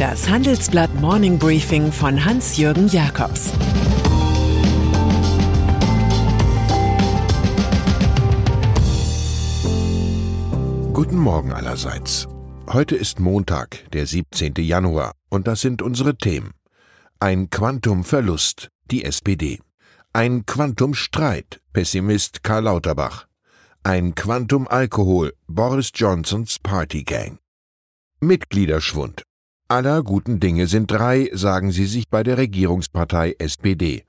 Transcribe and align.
Das 0.00 0.30
Handelsblatt 0.30 0.94
Morning 0.94 1.38
Briefing 1.38 1.92
von 1.92 2.24
Hans-Jürgen 2.24 2.88
Jakobs 2.88 3.50
Guten 10.94 11.18
Morgen 11.18 11.52
allerseits. 11.52 12.26
Heute 12.72 12.96
ist 12.96 13.20
Montag, 13.20 13.90
der 13.92 14.06
17. 14.06 14.54
Januar, 14.60 15.12
und 15.28 15.46
das 15.46 15.60
sind 15.60 15.82
unsere 15.82 16.16
Themen. 16.16 16.54
Ein 17.18 17.50
Quantumverlust, 17.50 18.70
die 18.90 19.04
SPD. 19.04 19.60
Ein 20.14 20.46
Quantumstreit, 20.46 21.60
Pessimist 21.74 22.42
Karl 22.42 22.64
Lauterbach. 22.64 23.26
Ein 23.82 24.14
Quantum 24.14 24.66
Alkohol, 24.66 25.34
Boris 25.46 25.90
Johnsons 25.94 26.58
Partygang. 26.58 27.38
Mitgliederschwund. 28.20 29.24
Aller 29.70 30.02
guten 30.02 30.40
Dinge 30.40 30.66
sind 30.66 30.90
drei, 30.90 31.30
sagen 31.32 31.70
sie 31.70 31.86
sich 31.86 32.08
bei 32.08 32.24
der 32.24 32.38
Regierungspartei 32.38 33.36
SPD. 33.38 34.02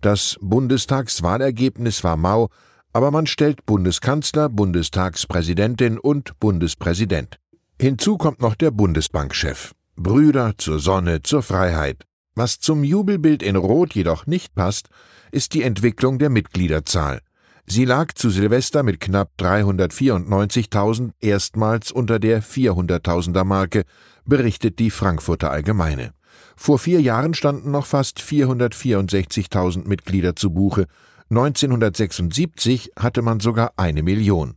Das 0.00 0.36
Bundestagswahlergebnis 0.40 2.02
war 2.02 2.16
mau, 2.16 2.48
aber 2.92 3.12
man 3.12 3.28
stellt 3.28 3.64
Bundeskanzler, 3.64 4.48
Bundestagspräsidentin 4.48 6.00
und 6.00 6.40
Bundespräsident. 6.40 7.38
Hinzu 7.80 8.16
kommt 8.18 8.40
noch 8.40 8.56
der 8.56 8.72
Bundesbankchef. 8.72 9.72
Brüder 9.94 10.54
zur 10.58 10.80
Sonne, 10.80 11.22
zur 11.22 11.44
Freiheit. 11.44 12.02
Was 12.34 12.58
zum 12.58 12.82
Jubelbild 12.82 13.44
in 13.44 13.54
Rot 13.54 13.94
jedoch 13.94 14.26
nicht 14.26 14.56
passt, 14.56 14.88
ist 15.30 15.54
die 15.54 15.62
Entwicklung 15.62 16.18
der 16.18 16.28
Mitgliederzahl. 16.28 17.20
Sie 17.66 17.86
lag 17.86 18.12
zu 18.12 18.28
Silvester 18.28 18.82
mit 18.82 19.00
knapp 19.00 19.30
394.000 19.38 21.12
erstmals 21.20 21.92
unter 21.92 22.18
der 22.18 22.42
400.000er 22.42 23.44
Marke, 23.44 23.84
berichtet 24.24 24.78
die 24.78 24.90
Frankfurter 24.90 25.50
Allgemeine. 25.50 26.12
Vor 26.56 26.78
vier 26.78 27.00
Jahren 27.00 27.34
standen 27.34 27.70
noch 27.70 27.86
fast 27.86 28.20
464.000 28.20 29.86
Mitglieder 29.86 30.36
zu 30.36 30.50
Buche. 30.50 30.86
1976 31.30 32.92
hatte 32.98 33.22
man 33.22 33.40
sogar 33.40 33.72
eine 33.76 34.02
Million. 34.02 34.54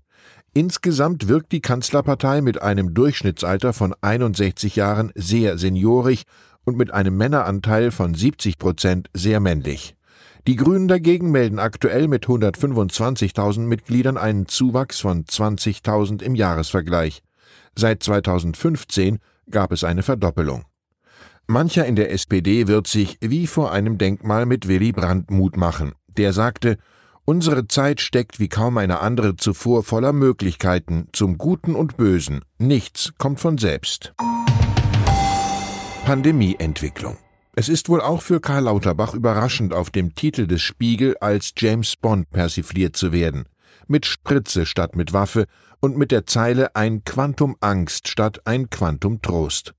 Insgesamt 0.53 1.27
wirkt 1.27 1.51
die 1.51 1.61
Kanzlerpartei 1.61 2.41
mit 2.41 2.61
einem 2.61 2.93
Durchschnittsalter 2.93 3.73
von 3.73 3.93
61 4.01 4.75
Jahren 4.75 5.11
sehr 5.15 5.57
seniorig 5.57 6.23
und 6.63 6.77
mit 6.77 6.91
einem 6.91 7.15
Männeranteil 7.15 7.91
von 7.91 8.13
70 8.13 8.57
Prozent 8.57 9.09
sehr 9.13 9.39
männlich. 9.39 9.95
Die 10.47 10.55
Grünen 10.55 10.87
dagegen 10.87 11.29
melden 11.29 11.59
aktuell 11.59 12.07
mit 12.07 12.25
125.000 12.25 13.59
Mitgliedern 13.61 14.17
einen 14.17 14.47
Zuwachs 14.47 14.99
von 14.99 15.25
20.000 15.25 16.21
im 16.21 16.35
Jahresvergleich. 16.35 17.21
Seit 17.75 18.01
2015 18.01 19.19
gab 19.49 19.71
es 19.71 19.83
eine 19.83 20.03
Verdoppelung. 20.03 20.65
Mancher 21.47 21.85
in 21.85 21.95
der 21.95 22.11
SPD 22.11 22.67
wird 22.67 22.87
sich 22.87 23.17
wie 23.21 23.47
vor 23.47 23.71
einem 23.71 23.97
Denkmal 23.97 24.45
mit 24.45 24.67
Willy 24.67 24.91
Brandt 24.91 25.31
Mut 25.31 25.57
machen. 25.57 25.93
Der 26.17 26.33
sagte, 26.33 26.77
Unsere 27.23 27.67
Zeit 27.67 27.99
steckt 27.99 28.39
wie 28.39 28.47
kaum 28.47 28.77
eine 28.77 29.01
andere 29.01 29.35
zuvor 29.35 29.83
voller 29.83 30.13
Möglichkeiten 30.13 31.09
zum 31.11 31.37
Guten 31.37 31.75
und 31.75 31.97
Bösen. 31.97 32.45
Nichts 32.57 33.11
kommt 33.17 33.41
von 33.41 33.57
selbst. 33.57 34.13
Pandemieentwicklung 36.05 37.17
es 37.59 37.69
ist 37.69 37.89
wohl 37.89 38.01
auch 38.01 38.21
für 38.21 38.39
Karl 38.39 38.65
Lauterbach 38.65 39.15
überraschend, 39.15 39.73
auf 39.73 39.89
dem 39.89 40.13
Titel 40.13 40.45
des 40.45 40.61
Spiegel 40.61 41.17
als 41.17 41.53
James 41.57 41.95
Bond 41.95 42.29
persifliert 42.29 42.95
zu 42.95 43.11
werden. 43.11 43.45
Mit 43.87 44.05
Spritze 44.05 44.65
statt 44.65 44.95
mit 44.95 45.13
Waffe 45.13 45.45
und 45.79 45.97
mit 45.97 46.11
der 46.11 46.25
Zeile 46.25 46.75
ein 46.75 47.03
Quantum 47.03 47.55
Angst 47.61 48.07
statt 48.07 48.41
ein 48.45 48.69
Quantum 48.69 49.21
Trost 49.21 49.73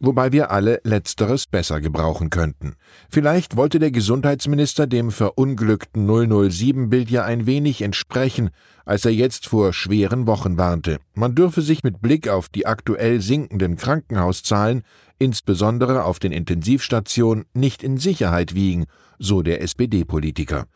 wobei 0.00 0.32
wir 0.32 0.50
alle 0.50 0.80
letzteres 0.84 1.46
besser 1.46 1.80
gebrauchen 1.80 2.30
könnten. 2.30 2.74
Vielleicht 3.08 3.56
wollte 3.56 3.78
der 3.78 3.90
Gesundheitsminister 3.90 4.86
dem 4.86 5.10
verunglückten 5.10 6.08
007-Bild 6.08 7.10
ja 7.10 7.24
ein 7.24 7.46
wenig 7.46 7.82
entsprechen, 7.82 8.50
als 8.84 9.04
er 9.04 9.12
jetzt 9.12 9.46
vor 9.46 9.72
schweren 9.72 10.26
Wochen 10.26 10.58
warnte. 10.58 10.98
Man 11.14 11.34
dürfe 11.34 11.62
sich 11.62 11.82
mit 11.82 12.00
Blick 12.00 12.28
auf 12.28 12.48
die 12.48 12.66
aktuell 12.66 13.20
sinkenden 13.20 13.76
Krankenhauszahlen, 13.76 14.82
insbesondere 15.18 16.04
auf 16.04 16.18
den 16.18 16.32
Intensivstationen, 16.32 17.46
nicht 17.54 17.82
in 17.82 17.98
Sicherheit 17.98 18.54
wiegen, 18.54 18.86
so 19.18 19.42
der 19.42 19.62
SPD-Politiker. 19.62 20.66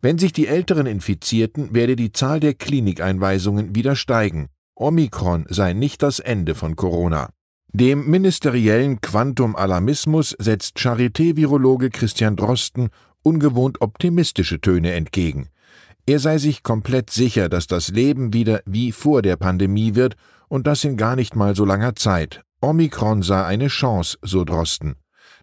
Wenn 0.00 0.18
sich 0.18 0.32
die 0.32 0.46
älteren 0.46 0.86
Infizierten, 0.86 1.74
werde 1.74 1.96
die 1.96 2.12
Zahl 2.12 2.38
der 2.38 2.54
Klinikeinweisungen 2.54 3.74
wieder 3.74 3.96
steigen. 3.96 4.48
Omikron 4.76 5.44
sei 5.48 5.72
nicht 5.72 6.02
das 6.02 6.20
Ende 6.20 6.54
von 6.54 6.76
Corona. 6.76 7.30
Dem 7.72 8.08
ministeriellen 8.08 9.00
Quantum-Alarmismus 9.00 10.36
setzt 10.38 10.78
Charité-Virologe 10.78 11.90
Christian 11.90 12.36
Drosten 12.36 12.90
ungewohnt 13.22 13.80
optimistische 13.80 14.60
Töne 14.60 14.92
entgegen. 14.92 15.48
Er 16.06 16.20
sei 16.20 16.38
sich 16.38 16.62
komplett 16.62 17.10
sicher, 17.10 17.48
dass 17.48 17.66
das 17.66 17.88
Leben 17.88 18.32
wieder 18.32 18.62
wie 18.64 18.92
vor 18.92 19.20
der 19.20 19.36
Pandemie 19.36 19.96
wird 19.96 20.14
und 20.48 20.66
das 20.66 20.84
in 20.84 20.96
gar 20.96 21.16
nicht 21.16 21.36
mal 21.36 21.54
so 21.56 21.64
langer 21.64 21.96
Zeit. 21.96 22.40
Omikron 22.60 23.22
sei 23.22 23.44
eine 23.44 23.66
Chance, 23.66 24.16
so 24.22 24.44
Drosten. 24.44 24.94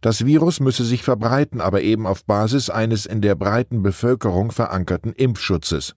Das 0.05 0.23
Virus 0.23 0.59
müsse 0.59 0.85
sich 0.85 1.01
verbreiten, 1.01 1.59
aber 1.59 1.81
eben 1.81 2.05
auf 2.05 2.25
Basis 2.25 2.69
eines 2.69 3.07
in 3.07 3.21
der 3.21 3.33
breiten 3.33 3.81
Bevölkerung 3.81 4.51
verankerten 4.51 5.13
Impfschutzes. 5.13 5.95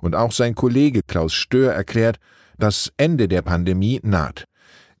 Und 0.00 0.14
auch 0.14 0.30
sein 0.30 0.54
Kollege 0.54 1.02
Klaus 1.02 1.34
Stör 1.34 1.72
erklärt, 1.72 2.20
das 2.56 2.92
Ende 2.98 3.26
der 3.26 3.42
Pandemie 3.42 3.98
naht. 4.04 4.44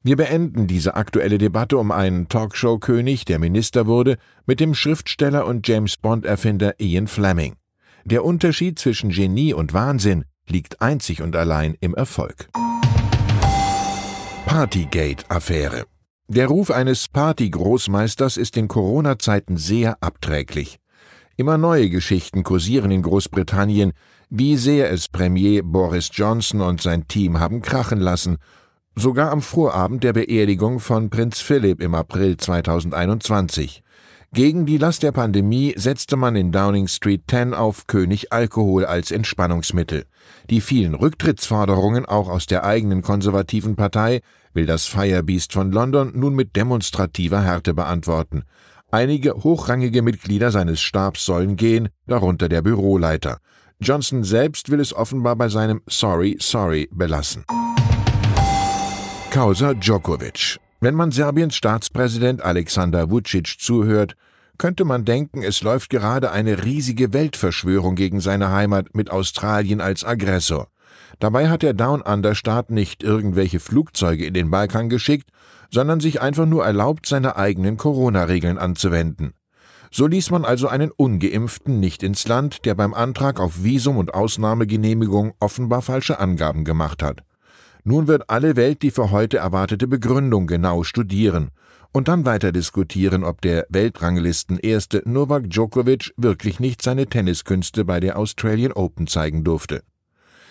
Wir 0.02 0.16
beenden 0.16 0.66
diese 0.66 0.96
aktuelle 0.96 1.38
Debatte 1.38 1.78
um 1.78 1.92
einen 1.92 2.26
Talkshow-König, 2.26 3.24
der 3.24 3.38
Minister 3.38 3.86
wurde, 3.86 4.16
mit 4.44 4.58
dem 4.58 4.74
Schriftsteller 4.74 5.46
und 5.46 5.68
James 5.68 5.96
Bond-Erfinder 5.96 6.80
Ian 6.80 7.06
Fleming. 7.06 7.54
Der 8.06 8.24
Unterschied 8.24 8.80
zwischen 8.80 9.10
Genie 9.10 9.54
und 9.54 9.72
Wahnsinn 9.72 10.24
liegt 10.48 10.82
einzig 10.82 11.22
und 11.22 11.36
allein 11.36 11.76
im 11.78 11.94
Erfolg. 11.94 12.48
Partygate-Affäre 14.46 15.84
Der 16.28 16.46
Ruf 16.46 16.70
eines 16.70 17.08
Party-Großmeisters 17.08 18.36
ist 18.36 18.56
in 18.56 18.68
Corona-Zeiten 18.68 19.56
sehr 19.56 19.96
abträglich. 20.02 20.78
Immer 21.36 21.56
neue 21.56 21.88
Geschichten 21.88 22.44
kursieren 22.44 22.90
in 22.90 23.02
Großbritannien, 23.02 23.92
wie 24.28 24.56
sehr 24.56 24.90
es 24.92 25.08
Premier 25.08 25.62
Boris 25.62 26.10
Johnson 26.12 26.60
und 26.60 26.82
sein 26.82 27.08
Team 27.08 27.40
haben 27.40 27.62
krachen 27.62 28.00
lassen 28.00 28.38
sogar 28.98 29.30
am 29.30 29.42
Vorabend 29.42 30.04
der 30.04 30.12
Beerdigung 30.12 30.80
von 30.80 31.10
Prinz 31.10 31.40
Philipp 31.40 31.80
im 31.80 31.94
April 31.94 32.36
2021. 32.36 33.82
Gegen 34.34 34.66
die 34.66 34.76
Last 34.76 35.02
der 35.02 35.12
Pandemie 35.12 35.72
setzte 35.76 36.16
man 36.16 36.36
in 36.36 36.52
Downing 36.52 36.86
Street 36.86 37.22
10 37.30 37.54
auf 37.54 37.86
König 37.86 38.30
Alkohol 38.30 38.84
als 38.84 39.10
Entspannungsmittel. 39.10 40.04
Die 40.50 40.60
vielen 40.60 40.94
Rücktrittsforderungen 40.94 42.04
auch 42.04 42.28
aus 42.28 42.44
der 42.44 42.64
eigenen 42.64 43.00
konservativen 43.00 43.74
Partei 43.74 44.20
will 44.52 44.66
das 44.66 44.84
Firebeast 44.84 45.54
von 45.54 45.72
London 45.72 46.12
nun 46.14 46.34
mit 46.34 46.56
demonstrativer 46.56 47.42
Härte 47.42 47.72
beantworten. 47.72 48.42
Einige 48.90 49.32
hochrangige 49.32 50.02
Mitglieder 50.02 50.50
seines 50.50 50.80
Stabs 50.82 51.24
sollen 51.24 51.56
gehen, 51.56 51.88
darunter 52.06 52.50
der 52.50 52.60
Büroleiter. 52.60 53.38
Johnson 53.80 54.24
selbst 54.24 54.70
will 54.70 54.80
es 54.80 54.92
offenbar 54.92 55.36
bei 55.36 55.48
seinem 55.48 55.80
Sorry, 55.86 56.36
sorry 56.38 56.88
belassen. 56.92 57.46
Causa 59.30 59.72
Djokovic. 59.72 60.58
Wenn 60.80 60.94
man 60.94 61.10
Serbiens 61.10 61.56
Staatspräsident 61.56 62.40
Alexander 62.40 63.10
Vucic 63.10 63.56
zuhört, 63.58 64.14
könnte 64.58 64.84
man 64.84 65.04
denken, 65.04 65.42
es 65.42 65.62
läuft 65.62 65.90
gerade 65.90 66.30
eine 66.30 66.64
riesige 66.64 67.12
Weltverschwörung 67.12 67.96
gegen 67.96 68.20
seine 68.20 68.52
Heimat 68.52 68.94
mit 68.94 69.10
Australien 69.10 69.80
als 69.80 70.04
Aggressor. 70.04 70.68
Dabei 71.18 71.48
hat 71.48 71.62
der 71.62 71.74
Down 71.74 72.00
Under 72.00 72.36
Staat 72.36 72.70
nicht 72.70 73.02
irgendwelche 73.02 73.58
Flugzeuge 73.58 74.24
in 74.24 74.34
den 74.34 74.52
Balkan 74.52 74.88
geschickt, 74.88 75.30
sondern 75.68 75.98
sich 75.98 76.20
einfach 76.20 76.46
nur 76.46 76.64
erlaubt, 76.64 77.06
seine 77.06 77.34
eigenen 77.34 77.76
Corona-Regeln 77.76 78.56
anzuwenden. 78.56 79.34
So 79.90 80.06
ließ 80.06 80.30
man 80.30 80.44
also 80.44 80.68
einen 80.68 80.92
Ungeimpften 80.92 81.80
nicht 81.80 82.04
ins 82.04 82.28
Land, 82.28 82.64
der 82.66 82.76
beim 82.76 82.94
Antrag 82.94 83.40
auf 83.40 83.64
Visum 83.64 83.96
und 83.96 84.14
Ausnahmegenehmigung 84.14 85.34
offenbar 85.40 85.82
falsche 85.82 86.20
Angaben 86.20 86.64
gemacht 86.64 87.02
hat. 87.02 87.24
Nun 87.88 88.06
wird 88.06 88.28
alle 88.28 88.54
Welt 88.56 88.82
die 88.82 88.90
für 88.90 89.10
heute 89.12 89.38
erwartete 89.38 89.88
Begründung 89.88 90.46
genau 90.46 90.82
studieren 90.82 91.48
und 91.90 92.08
dann 92.08 92.26
weiter 92.26 92.52
diskutieren, 92.52 93.24
ob 93.24 93.40
der 93.40 93.64
Weltranglisten-Erste 93.70 95.04
Novak 95.06 95.48
Djokovic 95.48 96.12
wirklich 96.18 96.60
nicht 96.60 96.82
seine 96.82 97.06
Tenniskünste 97.06 97.86
bei 97.86 97.98
der 97.98 98.18
Australian 98.18 98.72
Open 98.72 99.06
zeigen 99.06 99.42
durfte. 99.42 99.82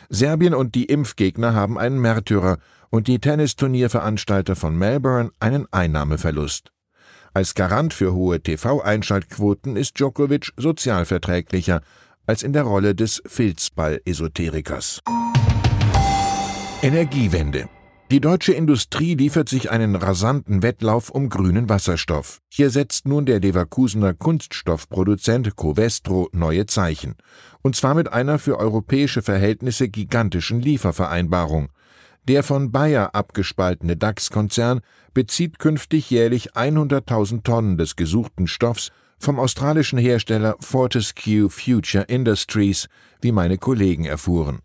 Serbien 0.10 0.56
und 0.56 0.74
die 0.74 0.86
Impfgegner 0.86 1.54
haben 1.54 1.78
einen 1.78 2.01
Märtyrer 2.01 2.57
und 2.89 3.07
die 3.07 3.19
Tennisturnierveranstalter 3.19 4.56
von 4.56 4.75
Melbourne 4.75 5.30
einen 5.40 5.68
Einnahmeverlust. 5.69 6.72
Als 7.36 7.54
Garant 7.54 7.94
für 7.94 8.16
hohe 8.16 8.42
TV-Einschaltquoten 8.42 9.75
ist 9.75 10.00
Djokovic 10.00 10.54
sozialverträglicher 10.57 11.81
als 12.25 12.42
in 12.42 12.54
der 12.54 12.63
Rolle 12.63 12.95
des 12.95 13.22
Filzball-Esoterikers. 13.28 15.04
Energiewende. 16.83 17.69
Die 18.12 18.21
deutsche 18.21 18.53
Industrie 18.53 19.15
liefert 19.15 19.50
sich 19.50 19.71
einen 19.71 19.95
rasanten 19.95 20.62
Wettlauf 20.62 21.09
um 21.09 21.27
grünen 21.27 21.69
Wasserstoff. 21.69 22.39
Hier 22.50 22.69
setzt 22.69 23.07
nun 23.07 23.25
der 23.25 23.39
Leverkusener 23.39 24.13
Kunststoffproduzent 24.13 25.56
Covestro 25.56 26.29
neue 26.33 26.68
Zeichen. 26.68 27.15
Und 27.63 27.75
zwar 27.75 27.95
mit 27.95 28.13
einer 28.13 28.38
für 28.38 28.59
europäische 28.59 29.24
Verhältnisse 29.24 29.89
gigantischen 29.89 30.62
Liefervereinbarung. 30.62 31.69
Der 32.27 32.44
von 32.44 32.71
Bayer 32.71 33.15
abgespaltene 33.15 33.97
DAX-Konzern 33.97 34.81
bezieht 35.15 35.57
künftig 35.57 36.12
jährlich 36.12 36.53
100.000 36.53 37.41
Tonnen 37.41 37.80
des 37.80 37.95
gesuchten 37.95 38.45
Stoffs 38.45 38.91
vom 39.18 39.39
australischen 39.39 39.97
Hersteller 39.97 40.56
Fortescue 40.59 41.50
Future 41.50 42.03
Industries, 42.03 42.88
wie 43.19 43.31
meine 43.31 43.57
Kollegen 43.57 44.06
erfuhren. 44.06 44.59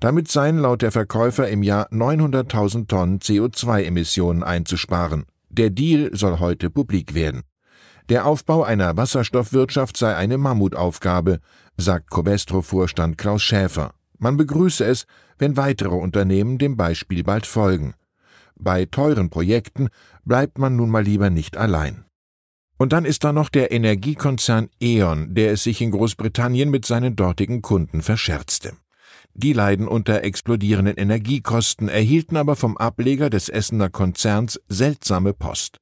Damit 0.00 0.28
seien 0.28 0.58
laut 0.58 0.82
der 0.82 0.92
Verkäufer 0.92 1.48
im 1.48 1.62
Jahr 1.64 1.88
900.000 1.90 2.86
Tonnen 2.86 3.18
CO2-Emissionen 3.18 4.44
einzusparen. 4.44 5.26
Der 5.48 5.70
Deal 5.70 6.10
soll 6.12 6.38
heute 6.38 6.70
publik 6.70 7.14
werden. 7.14 7.42
Der 8.08 8.24
Aufbau 8.24 8.62
einer 8.62 8.96
Wasserstoffwirtschaft 8.96 9.96
sei 9.96 10.14
eine 10.14 10.38
Mammutaufgabe, 10.38 11.40
sagt 11.76 12.10
Covestro-Vorstand 12.10 13.18
Klaus 13.18 13.42
Schäfer. 13.42 13.92
Man 14.18 14.36
begrüße 14.36 14.84
es, 14.84 15.06
wenn 15.36 15.56
weitere 15.56 15.94
Unternehmen 15.94 16.58
dem 16.58 16.76
Beispiel 16.76 17.24
bald 17.24 17.46
folgen. 17.46 17.94
Bei 18.56 18.86
teuren 18.86 19.30
Projekten 19.30 19.88
bleibt 20.24 20.58
man 20.58 20.76
nun 20.76 20.90
mal 20.90 21.02
lieber 21.02 21.28
nicht 21.28 21.56
allein. 21.56 22.04
Und 22.78 22.92
dann 22.92 23.04
ist 23.04 23.24
da 23.24 23.32
noch 23.32 23.48
der 23.48 23.72
Energiekonzern 23.72 24.68
E.ON, 24.80 25.34
der 25.34 25.52
es 25.52 25.64
sich 25.64 25.80
in 25.80 25.90
Großbritannien 25.90 26.70
mit 26.70 26.86
seinen 26.86 27.16
dortigen 27.16 27.62
Kunden 27.62 28.02
verscherzte. 28.02 28.72
Die 29.40 29.52
leiden 29.52 29.86
unter 29.86 30.24
explodierenden 30.24 30.96
Energiekosten, 30.96 31.88
erhielten 31.88 32.36
aber 32.36 32.56
vom 32.56 32.76
Ableger 32.76 33.30
des 33.30 33.48
Essener 33.48 33.88
Konzerns 33.88 34.60
seltsame 34.68 35.32
Post. 35.32 35.78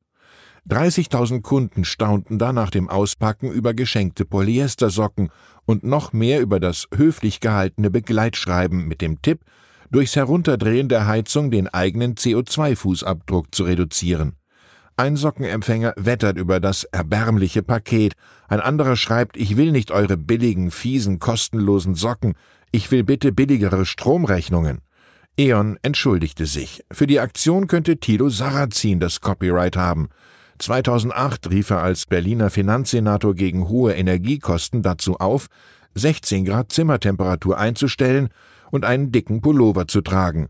30.000 0.69 1.41
Kunden 1.41 1.87
staunten 1.87 2.39
da 2.39 2.53
nach 2.53 2.69
dem 2.69 2.91
Auspacken 2.91 3.51
über 3.51 3.73
geschenkte 3.73 4.27
Polyestersocken 4.27 5.31
und 5.65 5.85
noch 5.85 6.13
mehr 6.13 6.43
über 6.43 6.61
das 6.61 6.87
höflich 6.95 7.41
gehaltene 7.41 7.91
Begleitschreiben 7.91 8.87
mit 8.87 9.01
dem 9.01 9.23
Tipp, 9.23 9.41
durchs 9.91 10.17
Herunterdrehen 10.17 10.91
der 10.91 11.07
Heizung 11.07 11.51
den 11.51 11.67
eigenen 11.67 12.15
CO2-Fußabdruck 12.15 13.47
zu 13.53 13.65
reduzieren. 13.65 14.35
Ein 14.99 15.17
Sockenempfänger 15.17 15.95
wettert 15.97 16.37
über 16.37 16.61
das 16.61 16.85
erbärmliche 16.85 17.63
Paket, 17.63 18.13
ein 18.49 18.61
anderer 18.61 18.97
schreibt, 18.97 19.39
ich 19.39 19.57
will 19.57 19.73
nicht 19.73 19.93
eure 19.93 20.19
billigen, 20.19 20.71
fiesen, 20.71 21.19
kostenlosen 21.19 21.95
Socken, 21.95 22.35
ich 22.73 22.91
will 22.91 23.05
bitte 23.05 23.33
billigere 23.33 23.87
Stromrechnungen. 23.87 24.81
E.ON 25.39 25.79
entschuldigte 25.83 26.47
sich. 26.47 26.83
Für 26.91 27.07
die 27.07 27.21
Aktion 27.21 27.67
könnte 27.67 27.99
Tilo 27.99 28.29
Sarrazin 28.29 29.01
das 29.01 29.21
Copyright 29.21 29.77
haben. 29.77 30.09
2008 30.59 31.51
rief 31.51 31.71
er 31.71 31.83
als 31.83 32.07
Berliner 32.07 32.51
Finanzsenator 32.51 33.35
gegen 33.35 33.69
hohe 33.69 33.95
Energiekosten 33.95 34.83
dazu 34.83 35.17
auf, 35.19 35.49
16 35.95 36.45
Grad 36.45 36.73
Zimmertemperatur 36.73 37.59
einzustellen 37.59 38.29
und 38.71 38.85
einen 38.85 39.13
dicken 39.13 39.41
Pullover 39.43 39.87
zu 39.87 40.01
tragen. 40.01 40.49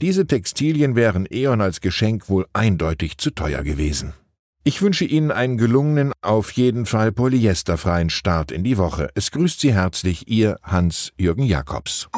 Diese 0.00 0.26
Textilien 0.26 0.96
wären 0.96 1.26
E.ON 1.30 1.60
als 1.60 1.80
Geschenk 1.80 2.28
wohl 2.28 2.46
eindeutig 2.52 3.18
zu 3.18 3.30
teuer 3.30 3.62
gewesen. 3.62 4.14
Ich 4.66 4.80
wünsche 4.80 5.04
Ihnen 5.04 5.30
einen 5.30 5.58
gelungenen, 5.58 6.14
auf 6.22 6.50
jeden 6.52 6.86
Fall 6.86 7.12
polyesterfreien 7.12 8.08
Start 8.08 8.50
in 8.50 8.64
die 8.64 8.78
Woche. 8.78 9.10
Es 9.14 9.30
grüßt 9.30 9.60
Sie 9.60 9.74
herzlich 9.74 10.26
Ihr 10.26 10.56
Hans-Jürgen 10.62 11.44
Jakobs. 11.44 12.08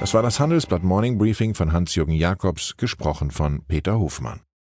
Das 0.00 0.12
war 0.12 0.20
das 0.22 0.38
Handelsblatt 0.38 0.82
Morning 0.82 1.16
Briefing 1.16 1.54
von 1.54 1.72
Hans-Jürgen 1.72 2.12
Jakobs, 2.12 2.76
gesprochen 2.76 3.30
von 3.30 3.64
Peter 3.68 3.98
Hofmann. 3.98 4.40